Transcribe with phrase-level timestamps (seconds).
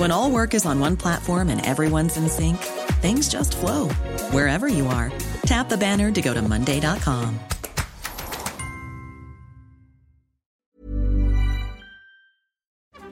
[0.00, 2.56] When all work is on one platform and everyone's in sync,
[3.02, 3.90] things just flow
[4.32, 5.12] wherever you are.
[5.42, 7.38] Tap the banner to go to Monday.com.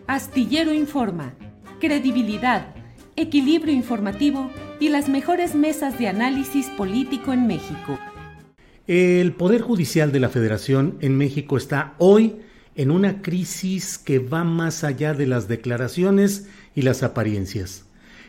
[0.06, 1.34] Astillero Informa,
[1.78, 2.75] credibilidad,
[3.16, 4.50] equilibrio informativo
[4.81, 7.98] y las mejores mesas de análisis político en México.
[8.86, 12.41] El Poder Judicial de la Federación en México está hoy
[12.78, 16.47] en una crisis que va más allá de las declaraciones
[16.79, 17.87] y las apariencias.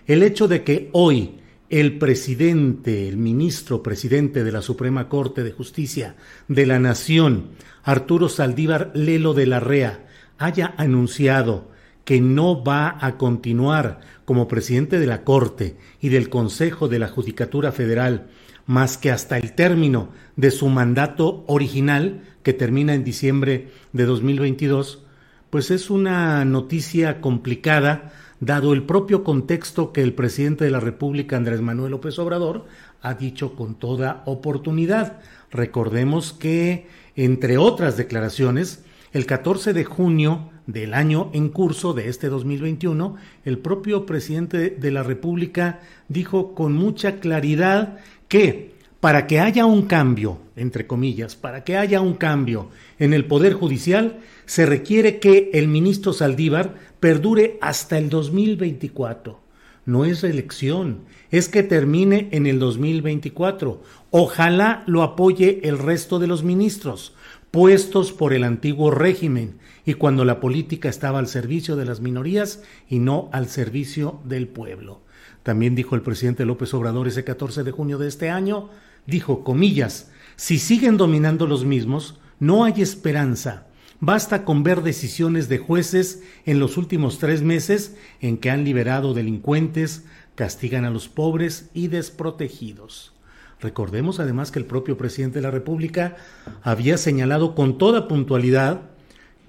[0.08, 1.36] El hecho de que hoy
[1.69, 6.16] el presidente, el ministro presidente de la Suprema Corte de Justicia
[6.47, 7.50] de la Nación,
[7.83, 10.08] Arturo Saldívar Lelo de la Rea,
[10.39, 11.70] haya anunciado
[12.05, 17.08] que no va a continuar como presidente de la Corte y del Consejo de la
[17.08, 18.30] Judicatura Federal
[18.66, 25.03] más que hasta el término de su mandato original, que termina en diciembre de 2022,
[25.52, 31.37] pues es una noticia complicada, dado el propio contexto que el presidente de la República,
[31.37, 32.65] Andrés Manuel López Obrador,
[33.01, 35.19] ha dicho con toda oportunidad.
[35.51, 42.30] Recordemos que, entre otras declaraciones, el 14 de junio del año en curso de este
[42.30, 47.97] 2021, el propio presidente de la República dijo con mucha claridad
[48.27, 53.26] que para que haya un cambio, entre comillas, para que haya un cambio en el
[53.26, 59.39] Poder Judicial, se requiere que el ministro Saldívar perdure hasta el 2024.
[59.86, 63.82] No es reelección, es que termine en el 2024.
[64.11, 67.15] Ojalá lo apoye el resto de los ministros,
[67.52, 72.61] puestos por el antiguo régimen y cuando la política estaba al servicio de las minorías
[72.88, 75.02] y no al servicio del pueblo.
[75.42, 78.70] También dijo el presidente López Obrador ese 14 de junio de este año,
[79.05, 83.67] dijo, comillas, si siguen dominando los mismos, no hay esperanza.
[83.99, 89.14] Basta con ver decisiones de jueces en los últimos tres meses en que han liberado
[89.14, 90.05] delincuentes,
[90.36, 93.14] castigan a los pobres y desprotegidos.
[93.59, 96.15] Recordemos además que el propio presidente de la República
[96.64, 98.83] había señalado con toda puntualidad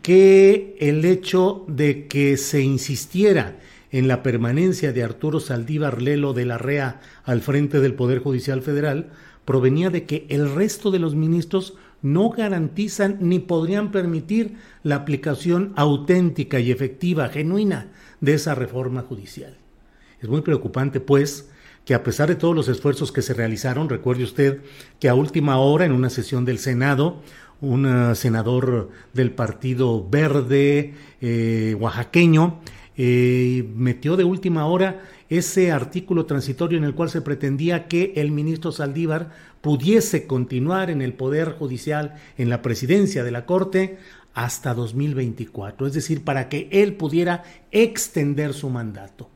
[0.02, 3.60] que el hecho de que se insistiera
[3.92, 8.62] en la permanencia de Arturo Saldívar Lelo de la REA al frente del Poder Judicial
[8.62, 9.10] Federal
[9.50, 15.72] provenía de que el resto de los ministros no garantizan ni podrían permitir la aplicación
[15.74, 17.88] auténtica y efectiva, genuina,
[18.20, 19.56] de esa reforma judicial.
[20.20, 21.50] Es muy preocupante, pues,
[21.84, 24.60] que a pesar de todos los esfuerzos que se realizaron, recuerde usted
[25.00, 27.20] que a última hora, en una sesión del Senado,
[27.60, 32.60] un uh, senador del Partido Verde eh, oaxaqueño
[32.96, 38.32] eh, metió de última hora ese artículo transitorio en el cual se pretendía que el
[38.32, 39.30] ministro Saldívar
[39.60, 43.98] pudiese continuar en el Poder Judicial, en la presidencia de la Corte,
[44.34, 49.28] hasta 2024, es decir, para que él pudiera extender su mandato.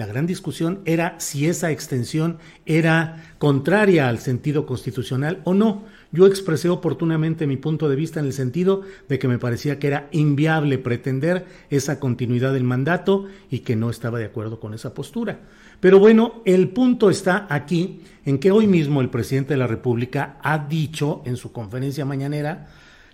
[0.00, 5.84] La gran discusión era si esa extensión era contraria al sentido constitucional o no.
[6.10, 8.80] Yo expresé oportunamente mi punto de vista en el sentido
[9.10, 13.90] de que me parecía que era inviable pretender esa continuidad del mandato y que no
[13.90, 15.40] estaba de acuerdo con esa postura.
[15.80, 20.38] Pero bueno, el punto está aquí en que hoy mismo el presidente de la República
[20.42, 22.68] ha dicho en su conferencia mañanera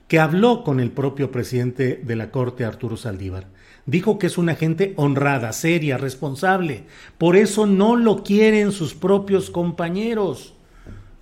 [0.06, 3.55] que habló con el propio presidente de la Corte, Arturo Saldívar
[3.86, 6.84] Dijo que es una gente honrada, seria, responsable.
[7.18, 10.54] Por eso no lo quieren sus propios compañeros.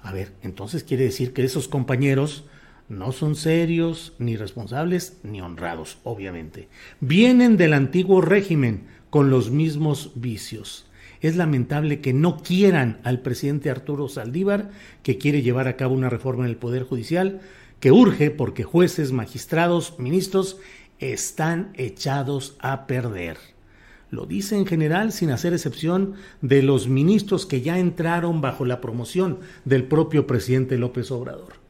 [0.00, 2.44] A ver, entonces quiere decir que esos compañeros
[2.88, 6.69] no son serios, ni responsables, ni honrados, obviamente.
[7.00, 10.87] Vienen del antiguo régimen con los mismos vicios.
[11.20, 14.70] Es lamentable que no quieran al presidente Arturo Saldívar,
[15.02, 17.40] que quiere llevar a cabo una reforma en el Poder Judicial,
[17.81, 20.58] que urge porque jueces, magistrados, ministros
[20.99, 23.38] están echados a perder.
[24.11, 28.81] lo dice en general sin hacer excepción de los ministros que ya entraron bajo la
[28.81, 31.64] promoción del propio presidente López Obrador.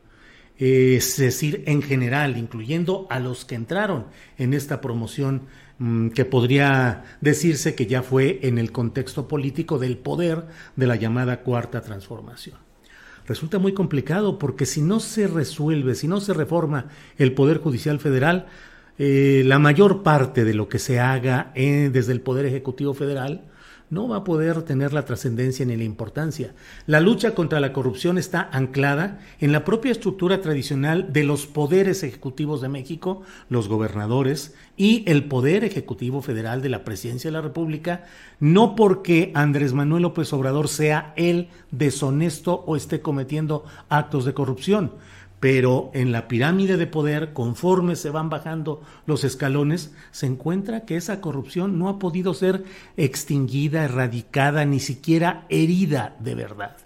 [0.56, 4.06] Es decir, en general, incluyendo a los que entraron
[4.38, 5.42] en esta promoción
[5.78, 10.44] mm, que podría decirse que ya fue en el contexto político del poder
[10.76, 12.56] de la llamada cuarta transformación.
[13.26, 17.98] Resulta muy complicado porque si no se resuelve, si no se reforma el Poder Judicial
[17.98, 18.46] Federal,
[18.98, 23.42] eh, la mayor parte de lo que se haga eh, desde el Poder Ejecutivo Federal
[23.90, 26.54] no va a poder tener la trascendencia ni la importancia.
[26.86, 32.02] La lucha contra la corrupción está anclada en la propia estructura tradicional de los poderes
[32.02, 37.42] ejecutivos de México, los gobernadores y el Poder Ejecutivo Federal de la Presidencia de la
[37.42, 38.04] República,
[38.40, 44.92] no porque Andrés Manuel López Obrador sea él deshonesto o esté cometiendo actos de corrupción,
[45.44, 50.96] pero en la pirámide de poder, conforme se van bajando los escalones, se encuentra que
[50.96, 52.64] esa corrupción no ha podido ser
[52.96, 56.78] extinguida, erradicada, ni siquiera herida de verdad.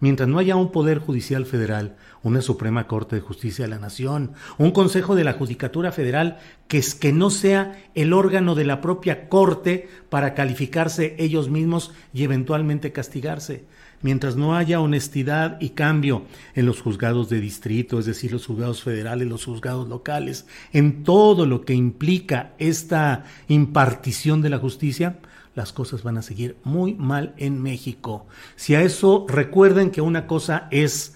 [0.00, 4.32] Mientras no haya un Poder Judicial Federal, una Suprema Corte de Justicia de la Nación,
[4.56, 6.38] un Consejo de la Judicatura Federal
[6.68, 11.92] que, es, que no sea el órgano de la propia Corte para calificarse ellos mismos
[12.14, 13.66] y eventualmente castigarse,
[14.02, 18.82] mientras no haya honestidad y cambio en los juzgados de distrito, es decir, los juzgados
[18.82, 25.18] federales, los juzgados locales, en todo lo que implica esta impartición de la justicia,
[25.54, 28.26] las cosas van a seguir muy mal en México.
[28.56, 31.14] Si a eso recuerden que una cosa es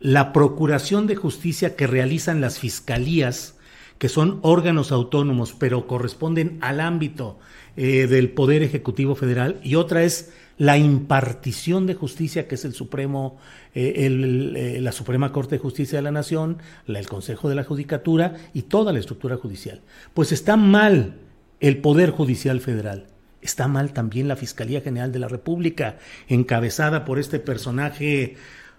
[0.00, 3.54] la procuración de justicia que realizan las fiscalías,
[3.98, 7.38] que son órganos autónomos, pero corresponden al ámbito
[7.76, 12.72] eh, del Poder Ejecutivo Federal, y otra es la impartición de justicia, que es el
[12.72, 13.38] Supremo,
[13.74, 18.34] eh, eh, la Suprema Corte de Justicia de la Nación, el Consejo de la Judicatura
[18.54, 19.82] y toda la estructura judicial.
[20.14, 21.16] Pues está mal
[21.60, 23.06] el Poder Judicial Federal.
[23.42, 25.98] Está mal también la Fiscalía General de la República,
[26.28, 28.36] encabezada por este personaje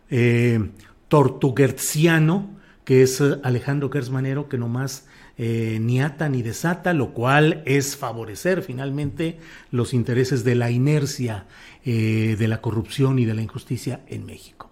[0.10, 0.60] eh,
[2.84, 5.06] que es Alejandro Kersmanero, que nomás
[5.38, 9.39] eh, ni ata ni desata, lo cual es favorecer finalmente
[9.72, 11.45] los intereses de la inercia,
[11.86, 14.72] eh, de la corrupción y de la injusticia en México.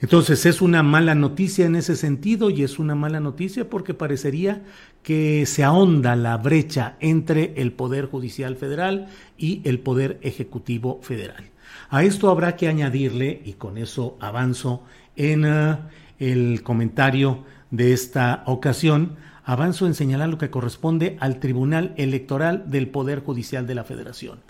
[0.00, 4.62] Entonces es una mala noticia en ese sentido y es una mala noticia porque parecería
[5.02, 9.06] que se ahonda la brecha entre el Poder Judicial Federal
[9.38, 11.44] y el Poder Ejecutivo Federal.
[11.88, 14.82] A esto habrá que añadirle, y con eso avanzo
[15.16, 15.78] en uh,
[16.18, 22.88] el comentario de esta ocasión, avanzo en señalar lo que corresponde al Tribunal Electoral del
[22.88, 24.40] Poder Judicial de la Federación.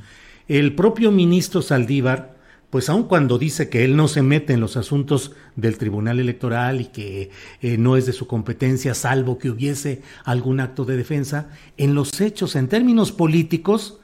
[0.49, 2.37] El propio ministro Saldívar,
[2.71, 6.81] pues aun cuando dice que él no se mete en los asuntos del Tribunal Electoral
[6.81, 7.31] y que
[7.63, 12.21] eh, no es de su competencia, salvo que hubiese algún acto de defensa, en los
[12.21, 14.01] hechos, en términos políticos,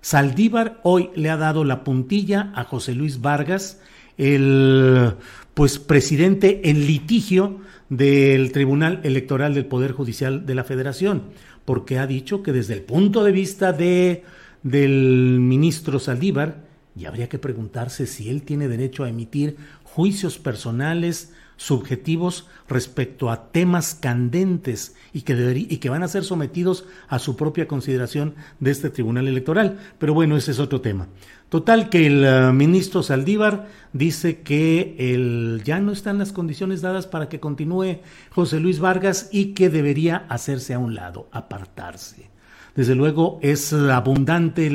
[0.00, 3.80] Saldívar hoy le ha dado la puntilla a José Luis Vargas,
[4.18, 5.14] el
[5.54, 11.22] pues presidente en litigio del Tribunal Electoral del Poder Judicial de la Federación,
[11.64, 14.24] porque ha dicho que desde el punto de vista de,
[14.62, 16.64] del ministro Saldívar,
[16.96, 23.50] y habría que preguntarse si él tiene derecho a emitir juicios personales subjetivos respecto a
[23.50, 28.70] temas candentes y que, y que van a ser sometidos a su propia consideración de
[28.70, 29.78] este Tribunal Electoral.
[29.98, 31.08] Pero bueno, ese es otro tema.
[31.48, 37.06] Total que el uh, ministro Saldívar dice que el, ya no están las condiciones dadas
[37.06, 38.00] para que continúe
[38.30, 42.33] José Luis Vargas y que debería hacerse a un lado, apartarse.
[42.76, 44.70] Desde luego es abundante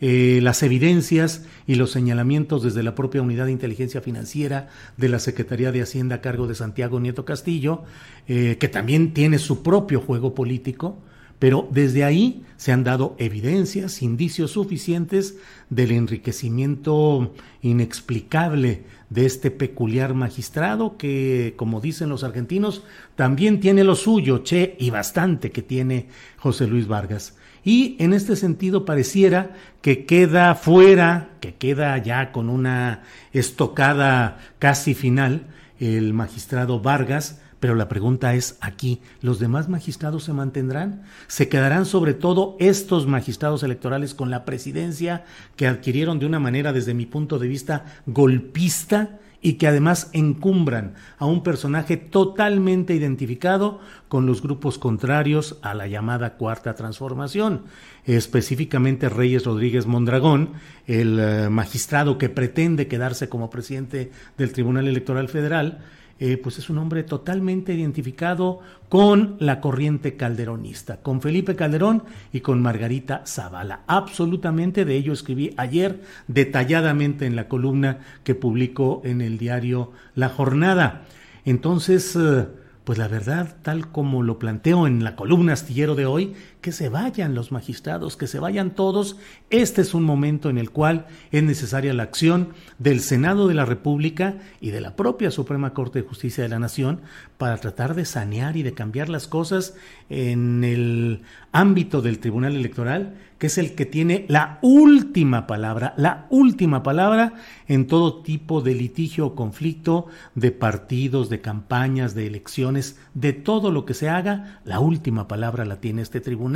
[0.00, 5.18] eh, las evidencias y los señalamientos desde la propia Unidad de Inteligencia Financiera de la
[5.18, 7.84] Secretaría de Hacienda a cargo de Santiago Nieto Castillo,
[8.28, 10.98] eh, que también tiene su propio juego político
[11.38, 15.36] pero desde ahí se han dado evidencias, indicios suficientes
[15.68, 22.82] del enriquecimiento inexplicable de este peculiar magistrado que, como dicen los argentinos,
[23.14, 26.08] también tiene lo suyo, che, y bastante que tiene
[26.38, 27.36] José Luis Vargas.
[27.64, 34.94] Y en este sentido pareciera que queda fuera, que queda ya con una estocada casi
[34.94, 35.46] final,
[35.80, 41.02] el magistrado Vargas, pero la pregunta es aquí, ¿los demás magistrados se mantendrán?
[41.26, 45.24] ¿Se quedarán sobre todo estos magistrados electorales con la presidencia
[45.56, 49.18] que adquirieron de una manera, desde mi punto de vista, golpista?
[49.46, 55.86] y que además encumbran a un personaje totalmente identificado con los grupos contrarios a la
[55.86, 57.62] llamada cuarta transformación,
[58.06, 60.54] específicamente Reyes Rodríguez Mondragón,
[60.86, 65.78] el eh, magistrado que pretende quedarse como presidente del Tribunal Electoral Federal,
[66.18, 72.40] eh, pues es un hombre totalmente identificado con la corriente calderonista, con Felipe Calderón y
[72.40, 73.82] con Margarita Zavala.
[73.86, 80.28] Absolutamente de ello escribí ayer detalladamente en la columna que publicó en el diario La
[80.28, 81.02] Jornada.
[81.44, 82.46] Entonces, eh,
[82.84, 86.34] pues la verdad, tal como lo planteo en la columna astillero de hoy,
[86.66, 89.16] que se vayan los magistrados, que se vayan todos.
[89.50, 93.64] Este es un momento en el cual es necesaria la acción del Senado de la
[93.64, 97.02] República y de la propia Suprema Corte de Justicia de la Nación
[97.38, 99.74] para tratar de sanear y de cambiar las cosas
[100.08, 106.26] en el ámbito del Tribunal Electoral, que es el que tiene la última palabra, la
[106.30, 107.34] última palabra
[107.68, 113.70] en todo tipo de litigio o conflicto de partidos, de campañas, de elecciones, de todo
[113.70, 116.55] lo que se haga, la última palabra la tiene este tribunal,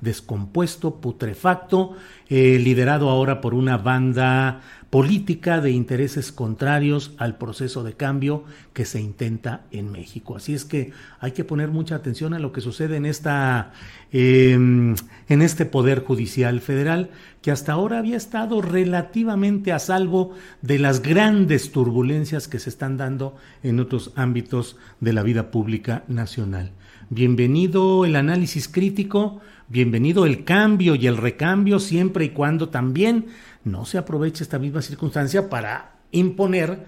[0.00, 1.96] descompuesto, putrefacto,
[2.28, 8.86] eh, liderado ahora por una banda política de intereses contrarios al proceso de cambio que
[8.86, 10.36] se intenta en México.
[10.36, 13.72] Así es que hay que poner mucha atención a lo que sucede en esta
[14.12, 14.94] em,
[15.28, 17.10] en este poder judicial federal
[17.42, 22.96] que hasta ahora había estado relativamente a salvo de las grandes turbulencias que se están
[22.96, 26.72] dando en otros ámbitos de la vida pública nacional.
[27.10, 33.28] Bienvenido el análisis crítico, bienvenido el cambio y el recambio siempre y cuando también
[33.64, 36.84] no se aproveche esta misma circunstancia para imponer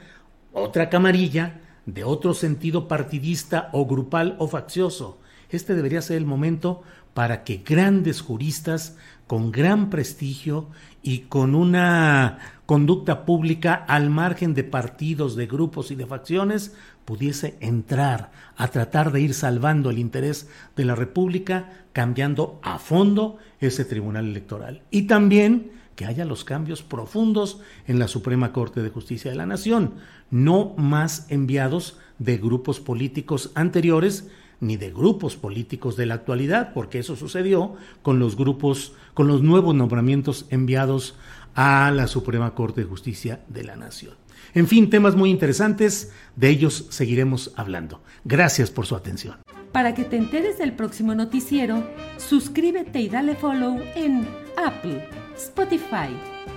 [0.52, 5.18] otra camarilla de otro sentido partidista o grupal o faccioso.
[5.48, 6.82] Este debería ser el momento
[7.14, 10.68] para que grandes juristas con gran prestigio
[11.02, 16.76] y con una conducta pública al margen de partidos, de grupos y de facciones
[17.10, 23.38] pudiese entrar a tratar de ir salvando el interés de la República, cambiando a fondo
[23.58, 24.82] ese tribunal electoral.
[24.92, 29.44] Y también que haya los cambios profundos en la Suprema Corte de Justicia de la
[29.44, 29.94] Nación,
[30.30, 34.28] no más enviados de grupos políticos anteriores
[34.60, 39.42] ni de grupos políticos de la actualidad, porque eso sucedió con los grupos, con los
[39.42, 41.16] nuevos nombramientos enviados
[41.56, 44.19] a la Suprema Corte de Justicia de la Nación.
[44.54, 48.02] En fin, temas muy interesantes, de ellos seguiremos hablando.
[48.24, 49.36] Gracias por su atención.
[49.72, 54.26] Para que te enteres del próximo noticiero, suscríbete y dale follow en
[54.56, 55.08] Apple
[55.40, 56.10] Spotify,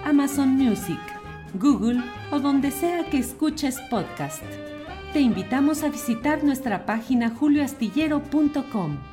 [0.04, 1.00] Amazon Music,
[1.54, 4.44] Google o donde sea que escuches podcast.
[5.14, 9.13] Te invitamos a visitar nuestra página julioastillero.com.